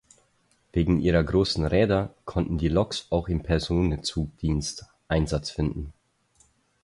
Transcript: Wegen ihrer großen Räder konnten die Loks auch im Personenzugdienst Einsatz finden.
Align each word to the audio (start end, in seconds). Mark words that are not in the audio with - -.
Wegen 0.73 0.99
ihrer 0.99 1.23
großen 1.23 1.63
Räder 1.63 2.15
konnten 2.25 2.57
die 2.57 2.69
Loks 2.69 3.05
auch 3.11 3.27
im 3.27 3.43
Personenzugdienst 3.43 4.87
Einsatz 5.07 5.51
finden. 5.51 5.93